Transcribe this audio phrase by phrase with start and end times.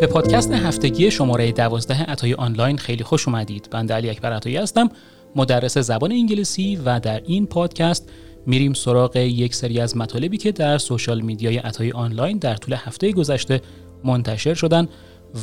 [0.00, 3.68] به پادکست هفتگی شماره دوازده عطای آنلاین خیلی خوش اومدید.
[3.70, 4.90] بنده علی اکبر عطایی هستم،
[5.36, 8.10] مدرس زبان انگلیسی و در این پادکست
[8.46, 13.12] میریم سراغ یک سری از مطالبی که در سوشال میدیای عطای آنلاین در طول هفته
[13.12, 13.60] گذشته
[14.04, 14.88] منتشر شدن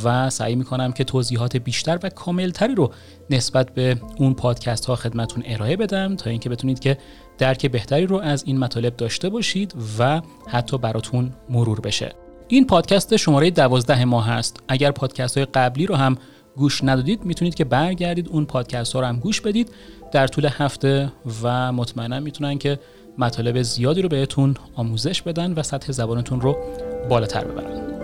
[0.04, 2.92] و سعی می‌کنم که توضیحات بیشتر و کاملتری رو
[3.30, 6.98] نسبت به اون پادکست ها خدمتون ارائه بدم تا اینکه بتونید که
[7.38, 13.16] درک بهتری رو از این مطالب داشته باشید و حتی براتون مرور بشه این پادکست
[13.16, 14.60] شماره دوازده ماه هست.
[14.68, 16.16] اگر پادکست های قبلی رو هم
[16.56, 19.70] گوش ندادید می‌تونید که برگردید اون پادکست ها رو هم گوش بدید.
[20.12, 22.78] در طول هفته و مطمئنا می‌تونن که
[23.18, 26.56] مطالب زیادی رو بهتون آموزش بدن و سطح زبانتون رو
[27.08, 27.96] بالاتر ببرن.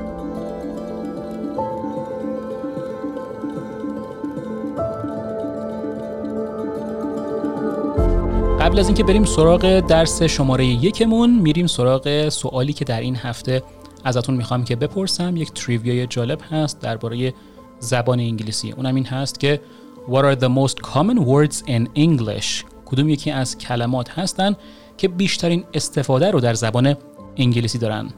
[8.61, 13.63] قبل از اینکه بریم سراغ درس شماره یکمون میریم سراغ سوالی که در این هفته
[14.05, 17.35] ازتون می‌خوام که بپرسم یک تریویای جالب هست درباره
[17.81, 18.73] زبان انگلیسی.
[18.73, 19.61] اونم این هست که
[20.09, 24.57] What are the most common words in English کدوم یکی از کلمات هستن
[24.97, 26.97] که بیشترین استفاده رو در زبان
[27.37, 28.11] انگلیسی دارن؟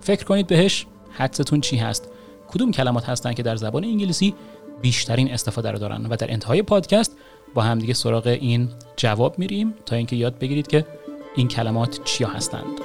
[0.00, 2.08] فکر کنید بهش حدستون چی هست.
[2.48, 4.34] کدوم کلمات هستن که در زبان انگلیسی
[4.82, 7.16] بیشترین استفاده رو دارن؟ و در انتهای پادکست
[7.54, 10.86] با همدیگه سراغ این جواب میریم تا اینکه یاد بگیرید که
[11.36, 12.80] این کلمات چیا هستند.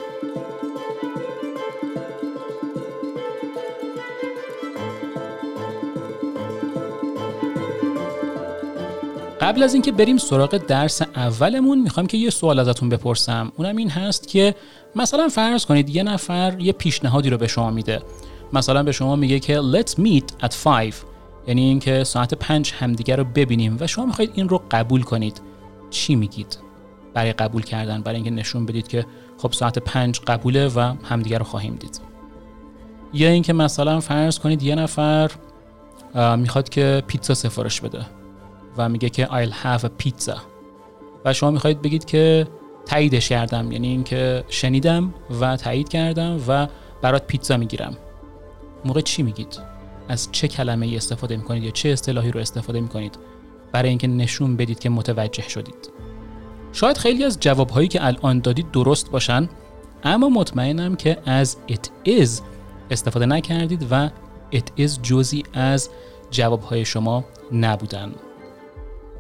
[9.52, 13.52] قبل از اینکه بریم سراغ درس اولمون می‌خوام که یه سوال ازتون بپرسم.
[13.58, 14.56] اونم این هست که
[14.96, 18.02] مثلا فرض کنید یه نفر یه پیشنهادی رو به شما میده.
[18.54, 20.94] مثلا به شما میگه که let's meet at 5
[21.48, 25.42] یعنی اینکه ساعت پنج همدیگه رو ببینیم و شما می‌خواید این رو قبول کنید.
[25.90, 26.58] چی میگید؟
[27.14, 29.06] برای قبول کردن برای اینکه نشون بدید که
[29.38, 32.02] خب ساعت پنج قبوله و همدیگه رو خواهیم دید.
[33.14, 35.32] یا اینکه مثلا فرض کنید یه نفر
[36.38, 38.06] می‌خواد که پیتزا سفارش بده.
[38.78, 40.38] و میگه که I'll have a pizza.
[41.26, 42.48] و شما می‌خواید بگید که
[42.86, 46.68] تاییدش کردم یعنی اینکه شنیدم و تایید کردم و
[47.02, 47.98] برات پیتزا می‌گیرم.
[48.86, 49.60] موقع چی میگید؟
[50.08, 53.18] از چه کلمه ای استفاده می‌کنید یا چه اصطلاحی رو استفاده می‌کنید
[53.72, 55.92] برای اینکه نشون بدید که متوجه شدید؟
[56.74, 59.50] شاید خیلی از جوابهایی که الان دادید درست باشن
[60.04, 62.30] اما مطمئنم که از it is
[62.92, 64.10] استفاده نکردید و
[64.54, 65.90] it is جزی از
[66.32, 68.12] جوابهای شما نبودن.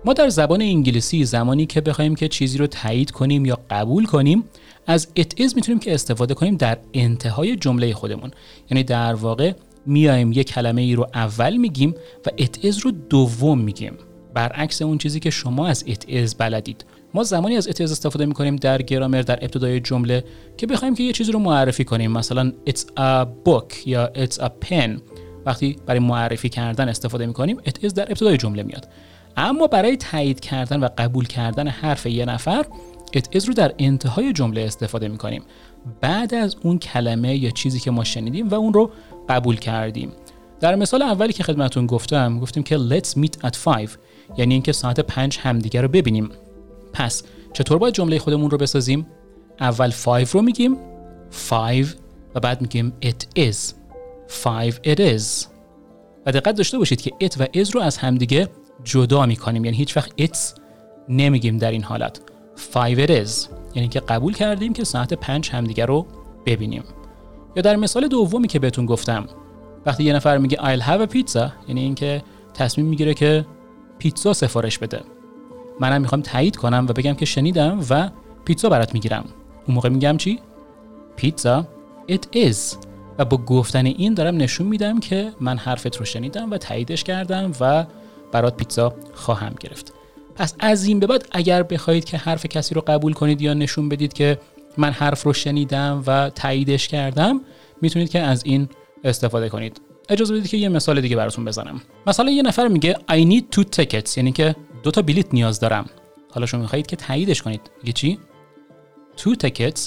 [0.06, 4.44] ما در زبان انگلیسی زمانی که بخوایم که چیزی رو تایید کنیم یا قبول کنیم
[4.88, 8.32] از it is می‌تونیم که استفاده کنیم در انتهای جمله خودمون.
[8.72, 9.54] یعنی در واقع
[9.86, 11.96] میایم یه کلمه ای رو اول میگیم
[12.26, 13.94] و it is رو دوم میگیم.
[14.34, 16.86] برعکس اون چیزی که شما از it is بلدید.
[17.14, 20.24] ما زمانی از it is استفاده می‌کنیم در گرامر در ابتدای جمله
[20.58, 22.12] که بخوایم که یه چیزی رو معرفی کنیم.
[22.12, 25.02] مثلا it's a book یا it's a pen.
[25.46, 28.88] وقتی برای معرفی کردن استفاده می‌کنیم it is در ابتدای جمله میاد.
[29.38, 32.66] اما برای تایید کردن و قبول کردن حرف یه نفر
[33.18, 35.44] it is رو در انتهای جمله استفاده می‌کنیم.
[36.02, 38.92] بعد از اون کلمه یا چیزی که ما شنیدیم و اون رو
[39.30, 40.12] قبول کردیم.
[40.60, 43.90] در مثال اولی که خدمتون گفتم گفتیم که let's meet at 5
[44.38, 46.30] یعنی اینکه ساعت 5 همدیگه رو ببینیم.
[46.94, 49.08] پس چطور باید جمله خودمون رو بسازیم؟
[49.60, 50.78] اول 5 رو میگیم
[51.50, 51.96] 5
[52.36, 53.58] و بعد میگیم it is.
[54.44, 55.46] 5 it is.
[56.26, 58.50] و دقت داشته باشید که it و is رو از همدیگه
[58.84, 59.66] جدا می‌کنیم.
[59.66, 60.60] یعنی هیچ وقت it's
[61.10, 62.22] نمیگیم در این حالت.
[62.74, 63.30] 5 it is.
[63.76, 66.06] یعنی که قبول کردیم که ساعت 5 همدیگه رو
[66.46, 66.84] ببینیم.
[67.56, 69.26] یا در مثال دومی که بهتون گفتم
[69.86, 73.46] وقتی یه نفر میگه I'll have a pizza یعنی اینکه تصمیم می‌گیره که
[73.98, 75.02] پیتزا سفارش بده.
[75.80, 78.10] منم می‌خوام تایید کنم و بگم که شنیدم و
[78.46, 79.26] پیتزا برات می‌گیرم.
[79.68, 80.40] اون موقع میگم چی؟
[81.16, 81.68] پیتزا
[82.12, 82.58] it is.
[83.18, 87.52] و با گفتن این دارم نشون میدم که من حرفت رو شنیدم و تاییدش کردم
[87.60, 87.86] و
[88.32, 89.94] برات پیتزا خواهم گرفت.
[90.36, 93.90] پس از این به بعد اگر بخواهید که حرف کسی رو قبول کنید یا نشون
[93.90, 94.40] بدید که
[94.78, 97.42] من حرف رو شنیدم و تاییدش کردم
[97.82, 98.70] می‌تونید که از این
[99.04, 99.82] استفاده کنید.
[100.10, 101.82] اجازه بدید که یه مثال دیگه براتون بزنم.
[102.08, 105.86] مثلا یه نفر میگه I need two tickets یعنی که دو تا بلیت نیاز دارم.
[106.32, 107.62] حالا شما می‌خواهید که تاییدش کنید.
[107.82, 108.20] میگه چی؟
[109.18, 109.82] Two tickets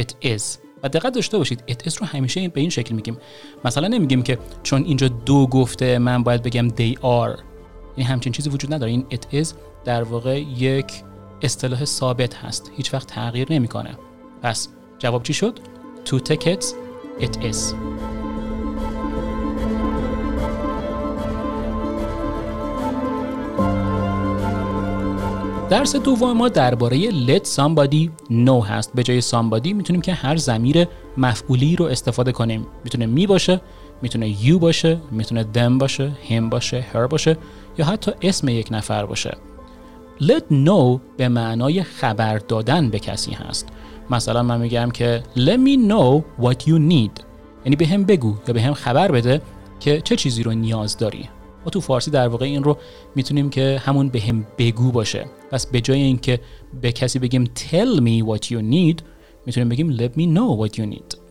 [0.00, 0.42] it is.
[0.82, 3.18] و دقت داشته باشید it is رو همیشه به این شکل میگیم.
[3.64, 7.47] مثلا نمیگیم که چون اینجا دو گفته من باید بگم they are.
[7.98, 8.90] یعنی همچین چیزی وجود نداره.
[8.90, 9.48] این it is
[9.84, 10.92] در واقع یک
[11.42, 12.70] اصطلاح ثابت هست.
[12.76, 13.90] هیچ وقت تغییر نمی‌کنه.
[14.42, 14.68] پس
[14.98, 15.60] جواب چی شد؟
[16.04, 16.66] Two tickets
[17.20, 17.56] it is.
[25.70, 28.92] درس دوم ما درباره let somebody know هست.
[28.94, 30.86] به جای somebody می‌تونیم که هر زمیر
[31.16, 32.66] مفعولی رو استفاده کنیم.
[32.84, 33.60] می‌تونه می باشه
[34.02, 37.36] می‌تونه you باشه می‌تونه them باشه him باشه her باشه
[37.78, 39.36] یا حتی اسم یک نفر باشه.
[40.20, 43.68] Let know به معنای خبر دادن به کسی هست.
[44.10, 47.22] مثلا من میگم که let me know what you need.
[47.64, 49.42] یعنی به هم بگو یا به هم خبر بده
[49.80, 51.28] که چه چیزی رو نیاز داری.
[51.64, 52.76] ما تو فارسی در واقع این رو
[53.14, 55.26] می‌تونیم که همون به هم بگو باشه.
[55.50, 56.40] پس به جای اینکه
[56.80, 59.02] به کسی بگیم tell me what you need
[59.46, 61.27] می‌تونیم بگیم let me know what you need.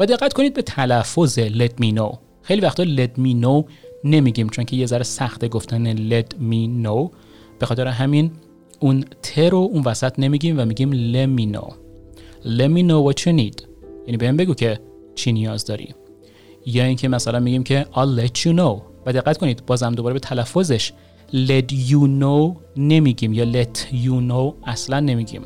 [0.00, 2.16] و دقت کنید به تلفظ let me know.
[2.42, 3.70] خیلی وقتا let me know
[4.04, 7.10] نمیگیم چون که یه ذره سخته گفتن let me know.
[7.58, 8.30] به خاطر همین
[8.80, 11.72] اون ت رو اون وسط نمیگیم و میگیم let me know.
[12.44, 13.66] let me know what you need.
[14.06, 14.80] یعنی بهم بگو که
[15.14, 15.94] چی نیاز داری.
[16.66, 18.82] یا اینکه مثلا میگیم که I'll let you know.
[19.06, 20.92] و دقت کنید بازم دوباره به تلفظش
[21.32, 25.42] let you know نمیگیم یا let you know اصلا نمیگیم.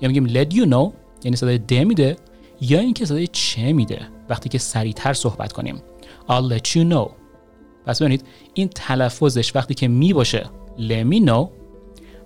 [0.00, 0.92] یا میگیم let you know
[1.24, 2.16] یعنی صدای د میده.
[2.62, 5.82] یا اینکه صدای چه میده وقتی که سریعتر صحبت کنیم.
[6.28, 7.10] I'll let you know.
[7.86, 8.24] پس ببینید
[8.54, 10.46] این تلفظش وقتی که می باشه
[10.78, 11.46] let me know.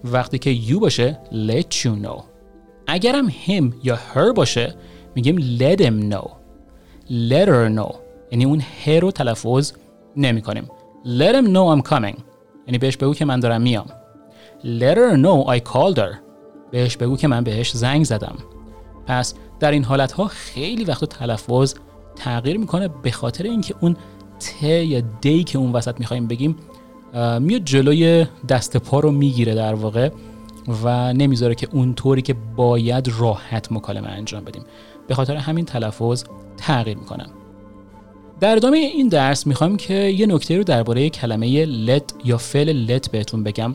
[0.05, 2.23] وقتی که you باشه let you know.
[2.87, 4.75] اگرم him یا her باشه
[5.15, 6.29] میگیم let him know.
[7.09, 7.95] Let her know.
[8.33, 9.73] یعنی اون her رو تلفظ
[10.17, 10.71] نمی کنیم
[11.05, 12.21] let him know I'm coming.
[12.67, 13.87] یعنی بهش بگو که من دارم میام.
[14.63, 16.17] Let her know I called her.
[16.71, 18.37] بهش بگو که من بهش زنگ زدم.
[19.07, 21.75] پس در این حالت ها خیلی وقت تلفظ
[22.17, 23.97] تغییر می‌کنه به خاطر اینکه اون
[24.41, 26.57] ت یا دی که اون وسط می‌خوایم بگیم
[27.41, 30.11] میاد جلوی دست پا رو می‌گیره در واقع
[30.85, 34.63] و نمی‌ذاره که اون طوری که باید راحت مکالمه انجام بدیم.
[35.09, 36.25] به خاطر همین تلفظ
[36.57, 37.31] تغییر می‌کنم
[38.41, 43.11] در ادامه این درس می‌خوام که یه نکته رو درباره کلمه let یا فعل let
[43.11, 43.75] بهتون بگم.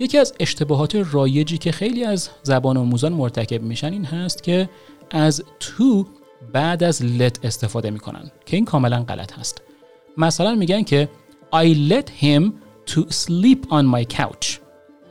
[0.00, 4.68] یکی از اشتباهات رایجی که خیلی از زبان آموزان مرتکب میشن این هست که
[5.10, 6.06] از to
[6.52, 9.62] بعد از let استفاده می‌کنن که این کاملا غلط هست.
[10.16, 11.08] مثلا میگن که
[11.54, 12.42] I let him
[12.90, 14.58] to sleep on my couch.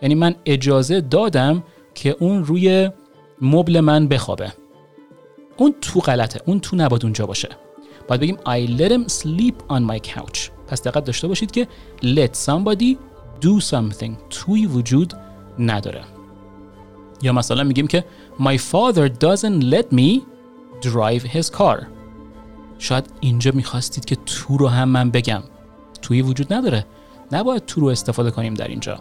[0.02, 1.64] یعنی من اجازه دادم
[1.96, 2.90] که اون روی
[3.42, 4.54] مبل من بخوابه.
[5.58, 7.50] اون تو غلطه اون تو نباید اونجا باشه.
[8.08, 10.40] باید بگیم I let him sleep on my couch.
[10.68, 11.68] پس دقت داشته باشید که
[12.02, 12.96] let somebody
[13.42, 14.12] do something.
[14.30, 15.14] توی وجود
[15.60, 16.02] نداره.
[17.22, 18.06] یا مثلا میگیم که
[18.40, 20.10] My father doesn't let me
[20.82, 21.86] drive his car.
[22.78, 25.44] شاید اینجا می‌خواستید که تو رو هم من بگم.
[26.02, 26.86] توی وجود نداره.
[27.32, 29.00] نباید تو رو استفاده کنیم در اینجا.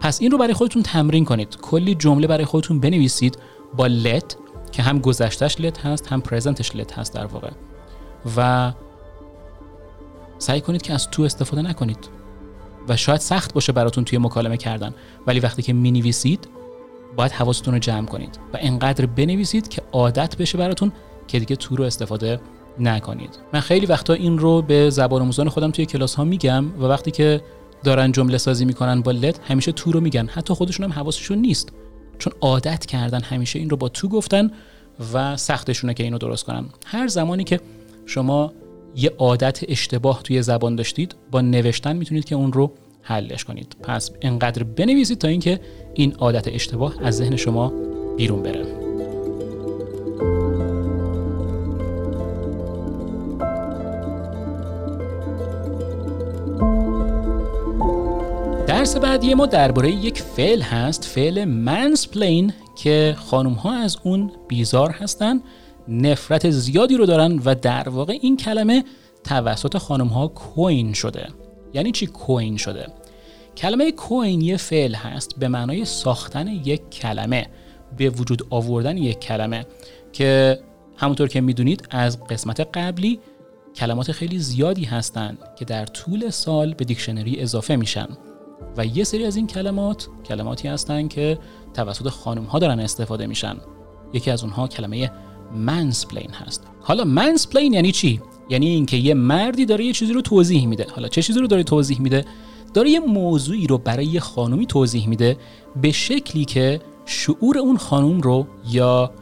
[0.00, 1.56] پس این رو برای خودتون تمرین کنید.
[1.62, 3.38] کلی جمله برای خودتون بنویسید
[3.76, 4.34] با let
[4.72, 7.50] که هم گذشتش let هست هم پرزنتش let هست در واقع.
[8.36, 8.72] و
[10.38, 12.08] سعی کنید که از تو استفاده نکنید.
[12.88, 14.94] و شاید سخت باشه براتون توی مکالمه کردن.
[15.26, 16.48] ولی وقتی که می نویسید
[17.16, 20.92] باید حواستون رو جمع کنید و انقدر بنویسید که عادت بشه براتون
[21.28, 22.40] که دیگه تو رو استفاده
[22.78, 23.38] نکنید.
[23.52, 27.10] من خیلی وقتا این رو به زبان آموزان خودم توی کلاس ها میگم و وقتی
[27.10, 27.40] که
[27.84, 30.26] دارن جمله سازی می‌کنن با لت همیشه تو رو میگن.
[30.26, 31.72] حتی خودشون هم حواسشون نیست.
[32.18, 34.50] چون عادت کردن همیشه این رو با تو گفتن
[35.12, 36.64] و سختشونه که اینو درست کنن.
[36.86, 37.60] هر زمانی که
[38.06, 38.52] شما
[38.96, 43.76] یه عادت اشتباه توی زبان داشتید با نوشتن می‌تونید که اون رو حلش کنید.
[43.82, 45.60] پس انقدر بنویسید تا اینکه
[45.94, 47.72] این عادت اشتباه از ذهن شما
[48.16, 48.82] بیرون بره.
[58.66, 64.90] درس بعدی ما درباره یک فعل هست فعل منسپلین که خانم ها از اون بیزار
[64.90, 65.40] هستن
[65.88, 68.84] نفرت زیادی رو دارن و در واقع این کلمه
[69.24, 71.28] توسط خانم ها کوین شده.
[71.74, 72.86] یعنی چی کوین شده؟
[73.56, 77.46] کلمه کوین یه فعل هست به معنای ساختن یک کلمه
[77.96, 79.66] به وجود آوردن یک کلمه
[80.12, 80.58] که
[80.96, 83.20] همونطور که می‌دونید از قسمت قبلی
[83.76, 88.08] کلمات خیلی زیادی هستند که در طول سال به دیکشنری اضافه میشن
[88.76, 91.38] و یه سری از این کلمات کلماتی هستند که
[91.74, 93.56] توسط خانم ها دارن استفاده میشن.
[94.12, 95.10] یکی از اونها کلمه
[95.54, 96.66] منسپلین هست.
[96.80, 98.20] حالا منسپلین یعنی چی؟
[98.52, 100.86] یعنی اینکه یه مردی داره یه چیزی رو توضیح میده.
[100.94, 102.24] حالا چه چیزی رو داره توضیح میده؟
[102.74, 105.36] داره یه موضوعی رو برای یه خانومی توضیح میده
[105.82, 109.12] به شکلی که شعور اون خانوم رو یا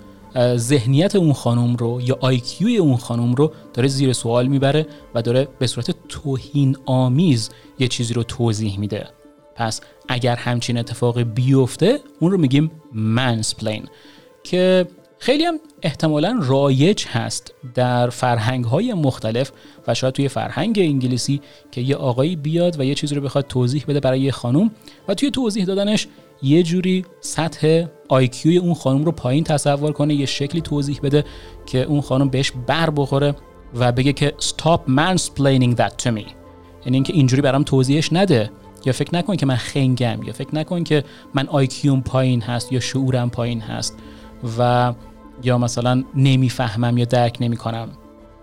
[0.57, 5.49] ذهنیت اون خانم رو یا آیکیوی اون خانم رو داره زیر سوال می‌بره و داره
[5.59, 9.09] به صورت توهین آمیز یه چیزی رو توضیح میده.
[9.55, 13.89] پس اگر همچین اتفاق بیفته اون رو میگیم منسپلین
[14.43, 14.87] که
[15.23, 19.53] خیلی هم احتمالا رایج هست در فرهنگ های مختلف
[19.87, 23.85] و شاید توی فرهنگ انگلیسی که یه آقایی بیاد و یه چیزی رو بخواد توضیح
[23.89, 24.71] بده برای یه خانم
[25.09, 26.07] و توی توضیح دادنش
[26.43, 31.25] یه جوری سطح آیکیوی اون خانم رو پایین تصور کنه یه شکلی توضیح بده
[31.67, 33.35] که اون خانم بهش بر بخوره
[33.75, 36.27] و بگه که stop mansplaining that to me.
[36.85, 38.51] یعنی اینکه اینجوری برام توضیحش نده
[38.85, 42.81] یا فکر نکن که من خنگم یا فکر نکن که من آیکیوم پایین هست یا
[42.81, 43.97] شعورم پایین هست.
[44.59, 44.93] و
[45.43, 47.89] یا مثلا نمی‌فهمم یا درک نمی‌کنم.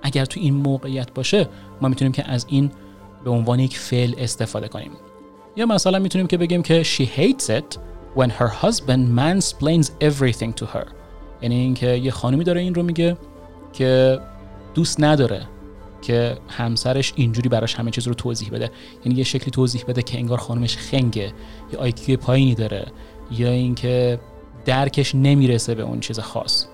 [0.01, 1.49] اگر تو این موقعیت باشه
[1.81, 2.71] ما می‌تونیم که از این
[3.23, 4.91] به عنوان یک فعل استفاده کنیم.
[5.55, 7.77] یا مثلا می‌تونیم که بگیم که she hates it
[8.15, 10.87] when her husband mansplains everything to her.
[11.41, 13.17] یعنی اینکه یه خانمی داره این رو میگه
[13.73, 14.19] که
[14.75, 15.47] دوست نداره
[16.01, 18.71] که همسرش اینجوری براش همه چیز رو توضیح بده.
[19.05, 21.33] یعنی یه شکلی توضیح بده که انگار خانمش خنگه
[21.73, 22.85] یا آیکیو پایینی داره
[23.31, 24.19] یا اینکه
[24.65, 26.65] درکش نمی‌رسه به اون چیز خاص.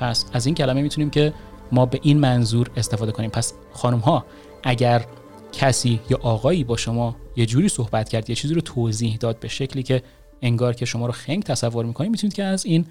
[0.00, 1.32] پس از این کلمه می‌تونیم که
[1.72, 3.30] ما به این منظور استفاده کنیم.
[3.30, 4.24] پس خانم ها
[4.62, 5.04] اگر
[5.52, 9.48] کسی یا آقایی با شما یه جوری صحبت کرد یه چیزی رو توضیح داد به
[9.48, 10.02] شکلی که
[10.42, 12.86] انگار که شما رو خنگ تصور می‌کنید می‌تونید که از این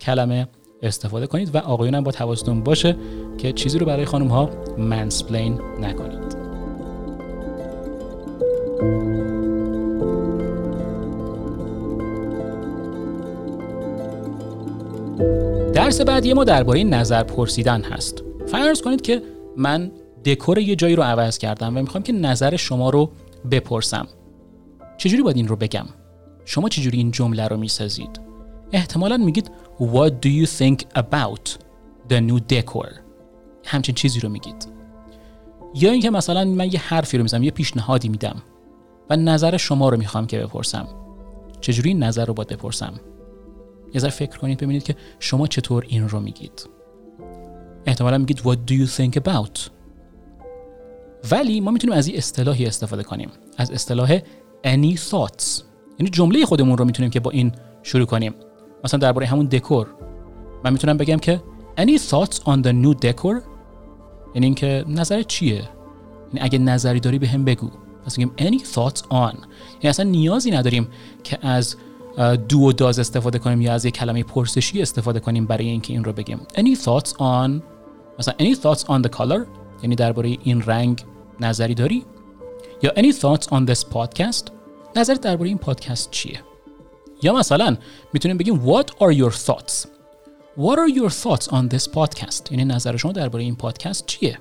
[0.00, 0.48] کلمه
[0.82, 2.96] استفاده کنید و آقایون هم با توازن باشه
[3.38, 6.41] که چیزی رو برای خانم ها منسپلین نکنید.
[15.92, 18.22] درس بعدی ما درباره نظر پرسیدن هست.
[18.46, 19.22] فرض کنید که
[19.56, 19.92] من
[20.24, 23.10] دکور یه جایی رو عوض کردم و می‌خوام که نظر شما رو
[23.50, 24.06] بپرسم.
[24.96, 25.86] چجوری باید این رو بگم؟
[26.44, 28.20] شما چجوری این جمله رو می‌سازید؟
[28.72, 31.50] احتمالا میگید What do you think about
[32.10, 32.88] the new decor?
[33.64, 34.68] همچین چیزی رو میگید.
[35.74, 38.42] یا اینکه مثلا من یه حرفی رو می‌زنم یه پیشنهادی میدم
[39.10, 40.88] و نظر شما رو می‌خوام که بپرسم.
[41.60, 42.94] چجوری این نظر رو باید بپرسم؟
[43.94, 46.68] یه ذره فکر کنید ببینید که شما چطور این رو میگید.
[47.86, 49.70] احتمالا میگید What do you think about?
[51.30, 53.30] ولی ما می‌تونیم از این اصطلاحی استفاده کنیم.
[53.56, 54.18] از اصطلاح
[54.64, 55.62] any thoughts.
[55.98, 58.34] یعنی جمله خودمون رو می‌تونیم که با این شروع کنیم.
[58.84, 59.86] مثلا درباره همون دکور.
[60.64, 61.42] من می‌تونم بگم که
[61.78, 63.42] any thoughts on the new decor?
[64.34, 67.70] یعنی اینکه نظر چیه؟ یعنی اگه نظری داری به هم بگو.
[68.06, 69.34] پس میگیم any thoughts on.
[69.74, 70.88] یعنی اصلا نیازی نداریم
[71.24, 71.76] که از
[72.48, 76.04] دو و داز استفاده کنیم یا از یک کلمه پرسشی استفاده کنیم برای اینکه این
[76.04, 76.40] رو بگیم.
[76.54, 77.62] Any thoughts on
[78.18, 79.46] مثلا any thoughts on the color?
[79.82, 81.04] یعنی درباره این رنگ
[81.40, 82.04] نظری داری؟
[82.82, 84.50] یا any thoughts on this podcast?
[84.96, 86.40] نظر درباره این پادکست چیه؟
[87.22, 87.76] یا مثلا
[88.12, 89.86] می‌تونیم بگیم what are your thoughts?
[90.58, 92.50] What are your thoughts on this podcast?
[92.50, 94.38] یعنی نظر شما درباره این پادکست چیه؟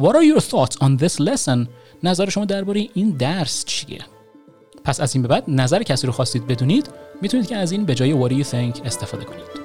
[0.00, 1.66] What are your thoughts on this lesson?
[2.02, 4.00] نظر شما درباره این درس چیه؟
[4.84, 6.90] پس از این به بعد نظر کسی رو خواستید بدونید
[7.22, 9.60] می‌تونید که از این به جای what do you think استفاده کنید.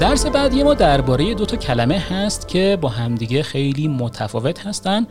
[0.00, 5.06] درس بعدی ما درباره دو تا کلمه هست که با همدیگه خیلی متفاوت هستن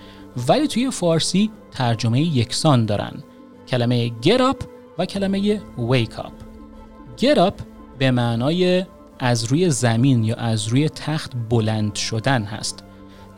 [0.47, 3.23] ولی توی فارسی ترجمه یکسان دارن.
[3.67, 4.65] کلمه get up
[4.97, 6.31] و کلمه wake up.
[7.21, 7.53] get up
[7.97, 8.85] به معنای
[9.19, 12.83] از روی زمین یا از روی تخت بلند شدن هست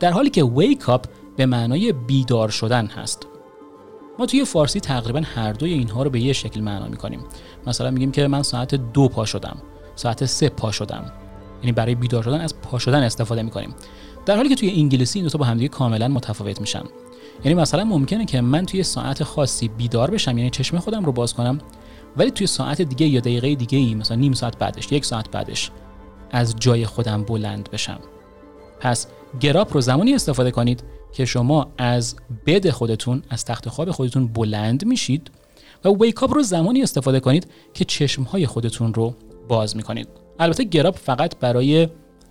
[0.00, 3.26] در حالی که wake up به معنای بیدار شدن هست.
[4.18, 7.20] ما توی فارسی تقریبا هر دوی اینها رو به یه شکل معنا می‌کنیم.
[7.66, 9.56] مثلا میگیم که من ساعت دو پا شدم
[9.94, 11.12] ساعت سه پا شدم.
[11.62, 13.74] یعنی برای بیدار شدن از پا شدن استفاده می‌کنیم.
[14.26, 16.82] در حالی که توی انگلیسی این دو تا با همدیگه کاملا متفاوت میشن.
[17.44, 21.34] یعنی مثلا ممکنه که من توی ساعت خاصی بیدار بشم یعنی چشم خودم رو باز
[21.34, 21.58] کنم
[22.16, 25.70] ولی توی ساعت دیگه یا دقیقه دیگه ای مثلا نیم ساعت بعدش یک ساعت بعدش
[26.30, 28.00] از جای خودم بلند بشم.
[28.80, 29.06] پس
[29.40, 34.84] گراپ رو زمانی استفاده کنید که شما از بد خودتون از تخت خواب خودتون بلند
[34.84, 35.30] میشید
[35.84, 39.14] و ویکاپ رو زمانی استفاده کنید که چشم های خودتون رو
[39.48, 40.08] باز می‌کنید.
[40.38, 41.88] البته گراب فقط برای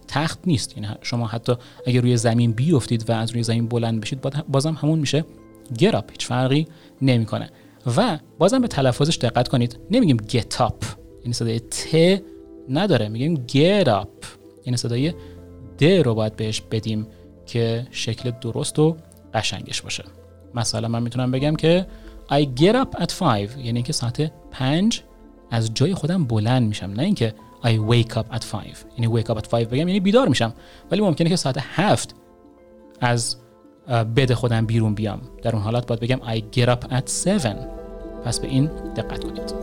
[0.07, 0.77] تخت نیست.
[0.77, 1.53] یعنی شما حتی
[1.85, 5.25] اگر روی زمین بیفتید و از روی زمین بلند بشید بازم همون میشه.
[5.77, 6.67] گراب هیچ فرقی
[7.01, 7.49] نمی‌کنه.
[7.97, 9.79] و بازم به تلفظش دقت کنید.
[9.91, 10.85] نمیگیم get up.
[11.21, 12.21] یعنی صدای ت
[12.69, 13.09] نداره.
[13.09, 14.25] میگیم get up.
[14.65, 15.13] یعنی صدای
[15.79, 17.07] د رو باید بهش بدیم
[17.45, 18.97] که شکل درست و
[19.33, 20.03] قشنگش باشه.
[20.55, 21.87] مثلا من می‌تونم بگم که
[22.31, 25.03] I get up at 5 یعنی که ساعت 5
[25.51, 26.85] از جای خودم بلند میشم.
[26.85, 28.67] نه اینکه I wake up at 5
[28.97, 30.53] یعنی wake up at 5 بگم یعنی بیدار میشم.
[30.91, 32.15] ولی ممکنه که ساعت 7
[33.01, 33.37] از
[33.87, 35.21] بد خودم بیرون بیام.
[35.41, 37.76] در اون حالت باید بگم I get up at 7
[38.25, 39.53] پس به این دقت کنید.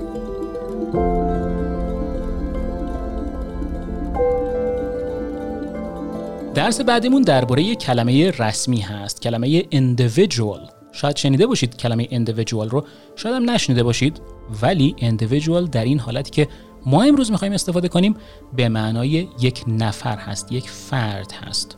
[6.54, 10.70] درس بعدیمون درباره کلمه رسمی هست کلمه individual.
[10.92, 12.84] شاید شنیده باشید کلمه individual رو
[13.16, 14.20] شاید هم نشنیده باشید
[14.62, 16.48] ولی individual در این حالتی که
[16.86, 18.16] ما امروز می‌خوایم استفاده کنیم
[18.56, 21.76] به معنای یک نفر هست یک فرد هست.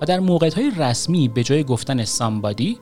[0.00, 2.76] و در موقعیت های رسمی به جای گفتن somebody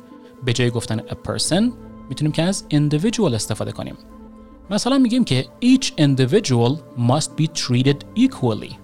[0.45, 1.73] به جای گفتن a person
[2.09, 3.97] می‌تونیم که از individual استفاده کنیم.
[4.71, 8.75] مثلا میگیم که each individual must be treated equally.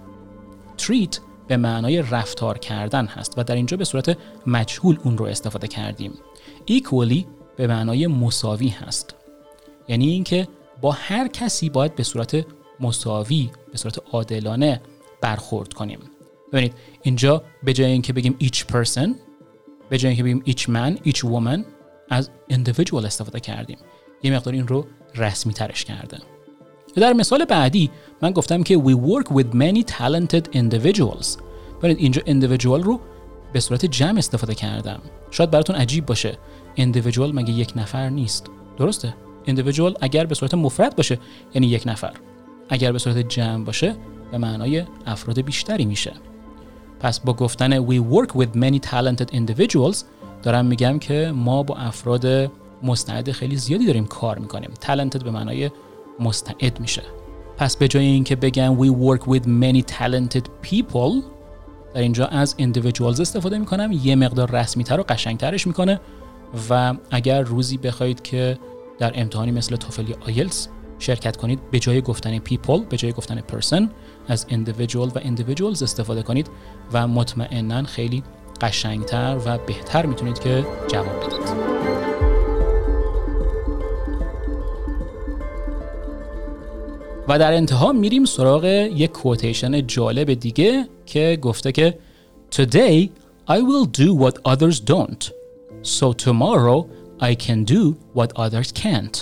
[0.79, 5.69] Treat به معنای رفتار کردن هست و در اینجا به صورت مجهول اون رو استفاده
[5.69, 6.13] کردیم.
[6.71, 7.25] Equally
[7.57, 9.15] به معنای مساوی هست.
[9.89, 10.49] یعنی اینکه
[10.81, 12.47] با هر کسی باید به صورت
[12.81, 14.81] مساوی به صورت عادلانه
[15.21, 15.99] برخورد کنیم.
[16.53, 19.09] ببینید اینجا به جای اینکه بگیم each person
[19.89, 21.65] به جای اینکه بگیم each man each woman
[22.11, 23.79] از individual استفاده کردیم.
[24.23, 26.19] یه مقدار این رو رسمی ترش کرده
[26.97, 27.91] در مثال بعدی
[28.23, 31.39] من گفتم که we work with many talented individuals.
[31.83, 33.01] ببینید اینجا individual رو
[33.53, 35.01] به صورت جمع استفاده کردم.
[35.31, 36.39] شاید براتون عجیب باشه.
[36.77, 38.47] individual مگه یک نفر نیست؟
[38.79, 39.15] درسته.
[39.47, 41.19] individual اگر به صورت مفرد باشه
[41.55, 42.13] یعنی یک نفر.
[42.69, 43.97] اگر به صورت جمع باشه
[44.33, 46.13] به معنای افراد بیشتری میشه.
[47.01, 49.97] پس با گفتن we work with many talented individuals
[50.43, 54.71] دارم میگم که ما با افراد مستعد خیلی زیادی داریم کار می‌کنیم.
[54.83, 55.71] Talented به معنای
[56.21, 57.03] مستعد میشه.
[57.57, 61.25] پس به جای اینکه بگم we work with many talented people
[61.95, 63.91] در اینجا از individuals استفاده می‌کنم.
[64.05, 66.01] یه مقدار رسمی تر و قشنگ ترش می‌کنه.
[66.71, 68.59] و اگر روزی بخواید که
[68.99, 70.69] در امتحانی مثل توفل یا آیلتس
[70.99, 73.83] شرکت کنید به جای گفتن people به جای گفتن person
[74.29, 76.51] از individual و individuals استفاده کنید
[76.93, 78.23] و مطمئنا خیلی
[78.61, 81.71] قشنگتر و بهتر می‌تونید که جواب بدید.
[87.29, 91.99] و در انتها میریم سراغ یک کوتیشن جالب دیگه که گفته که
[92.55, 93.09] Today
[93.49, 95.31] I will do what others don't.
[95.83, 96.87] So tomorrow
[97.21, 99.19] I can do what others can't.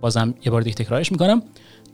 [0.00, 1.42] بازم یه بار دیگه تکرارش می‌کنم.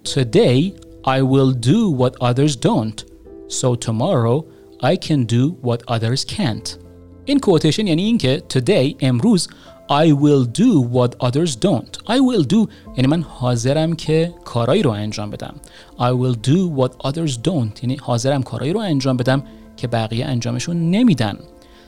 [0.04, 0.72] Today
[1.04, 3.04] I will do what others don't.
[3.48, 4.44] So tomorrow
[4.82, 6.76] I can do what others can't.
[7.24, 9.48] این کوتیشن یعنی اینکه today امروز
[9.88, 11.96] I will do what others don't.
[12.06, 15.54] I will do یعنی من حاضرم که کارایی رو انجام بدم
[15.98, 19.42] I will do what others don't یعنی حاضرم کارایی رو انجام بدم
[19.76, 21.38] که بقیه انجامشون نمیدن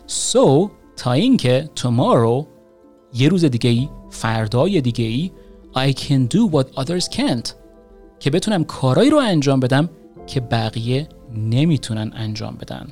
[0.09, 2.47] So تا اینکه tomorrow
[3.15, 5.31] یه روز دیگه ای فردای دیگه ای
[5.75, 7.49] I can do what others can't.
[8.21, 9.91] که بتونم کارایی رو انجام بدم
[10.29, 12.89] که بقیه نمی‌تونن انجام بدن.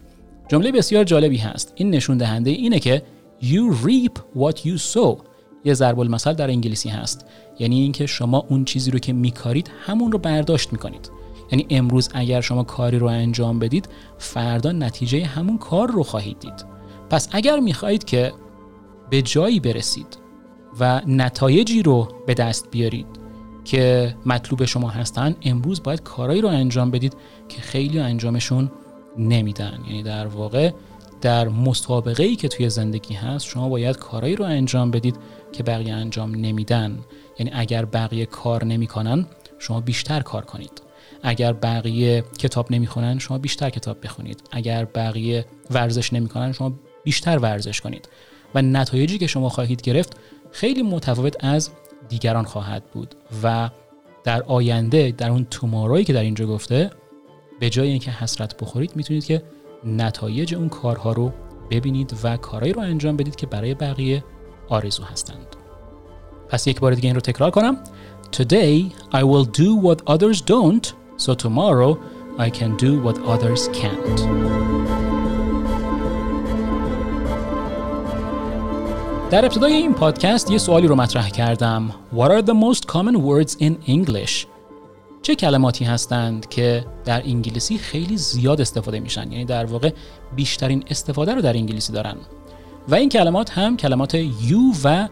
[0.49, 1.72] جمله بسیار جالبی هست.
[1.77, 3.03] این نشون دهنده اینه که
[3.42, 5.16] You reap what you sow.
[5.64, 7.27] یه ضرب المثل در انگلیسی هست.
[7.59, 11.11] یعنی اینکه شما اون چیزی رو که میکارید همون رو برداشت می‌کنید.
[11.53, 16.64] یعنی امروز اگر شما کاری رو انجام بدید فردا نتیجه همون کار رو خواهید دید.
[17.11, 18.33] پس اگر می‌خواهید که
[19.11, 20.18] به جایی برسید
[20.81, 23.07] و نتایجی رو به دست بیارید
[23.66, 27.14] که مطلوب شما هستن امروز باید کارایی رو انجام بدید
[27.48, 28.70] که خیلی انجامشون
[29.18, 29.81] نمیدن.
[29.87, 30.70] یعنی در واقع
[31.20, 35.16] در مسابقه ای که توی زندگی هست شما باید کارایی رو انجام بدید
[35.52, 36.98] که بقیه انجام نمیدن.
[37.38, 39.26] یعنی اگر بقیه کار نمی‌کنن
[39.59, 40.83] شما بیشتر کار کنید.
[41.22, 44.42] اگر بقیه کتاب نمی‌خونن شما بیشتر کتاب بخونید.
[44.50, 46.72] اگر بقیه ورزش نمی‌کنن شما
[47.05, 48.09] بیشتر ورزش کنید.
[48.55, 50.16] و نتایجی که شما خواهید گرفت
[50.50, 51.70] خیلی متفاوت از
[52.09, 53.71] دیگران خواهد بود و
[54.25, 56.90] در آینده در اون توماروی که در اینجا گفته
[57.61, 59.42] به جای اینکه حسرت بخورید می‌تونید که
[59.85, 61.33] نتایج اون کارها رو
[61.71, 64.25] ببینید و کارهایی رو انجام بدید که برای بقیه
[64.69, 65.57] آرزو هستند.
[66.49, 67.77] پس یک بار دیگه این رو تکرار کنم.
[68.33, 71.97] Today I will do what others don't so tomorrow
[72.38, 75.06] I can do what others can't.
[79.31, 81.95] در ابتدای این پادکست یه سوالی رو مطرح کردم.
[82.17, 84.47] What are the most common words in English؟
[85.23, 89.91] چه کلماتی هستند که در انگلیسی خیلی زیاد استفاده میشن؟ یعنی در واقع
[90.37, 92.17] بیشترین استفاده رو در انگلیسی دارن.
[92.89, 95.09] و این کلمات هم کلمات یو و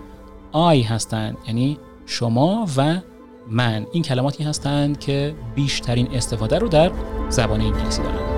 [0.52, 1.36] آی هستند.
[1.46, 2.96] یعنی شما و
[3.50, 3.86] من.
[3.92, 6.92] این کلماتی هستند که بیشترین استفاده رو در
[7.28, 8.33] زبان انگلیسی دارن.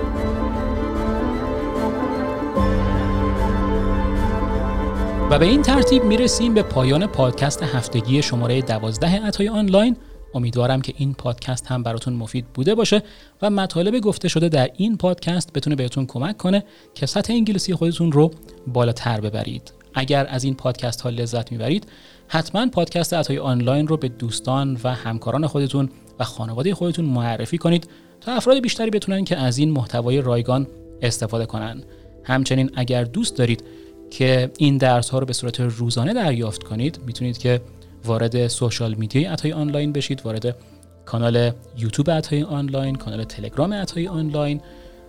[5.31, 9.97] و به این ترتیب می‌رسیم به پایان پادکست هفتگی شماره دوازده اتای آنلاین.
[10.35, 13.03] امیدوارم که این پادکست هم براتون مفید بوده باشه
[13.43, 18.13] و مطالب گفته شده در این پادکست بتونه بهتون کمک کنه که سطح انگلیسی خودتون
[18.13, 18.31] رو
[18.67, 19.73] بالاتر ببرید.
[19.95, 21.87] اگر از این پادکست ها لذت می‌برید
[22.29, 27.89] حتما پادکست عطای آنلاین رو به دوستان و همکاران خودتون و خانواده خودتون معرفی کنید
[28.21, 30.67] تا افراد بیشتری بتونن که از این محتوای رایگان
[31.03, 31.83] استفاده کنن.
[32.25, 33.65] همچنین اگر دوست دارید
[34.11, 37.61] که این درس ها رو به صورت روزانه دریافت کنید می‌تونید که
[38.05, 40.57] وارد social media ی عطای آنلاین بشید وارد
[41.05, 44.61] کانال یوتیوب عطای آنلاین کانال تلگرام عطای آنلاین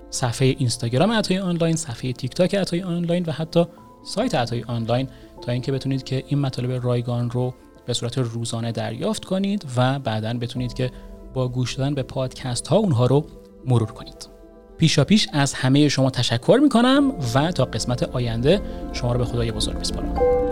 [0.09, 3.65] صفحه اینستاگرام عطای آنلاین صفحه تیک تاک عطای آنلاین و حتی
[4.05, 5.07] سایت عطای آنلاین
[5.41, 7.53] تا اینکه بتونید که این مطالب رایگان رو
[7.85, 10.91] به صورت روزانه دریافت کنید و بعدا بتونید که
[11.33, 13.25] با گوش دادن به پادکست ها اونها رو
[13.65, 14.36] مرور کنید.
[14.77, 18.61] پیشا پیش از همه شما تشکر می‌کنم و تا قسمت آینده
[18.93, 20.46] شما رو به خدای بزرگ بسپارم.